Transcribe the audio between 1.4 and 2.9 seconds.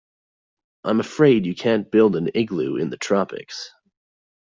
you can't build an igloo in